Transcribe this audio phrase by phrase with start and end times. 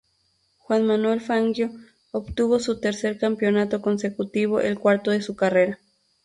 [0.57, 1.69] Juan Manuel Fangio
[2.11, 5.77] obtuvo su tercer campeonato consecutivo, el cuarto de su carrera.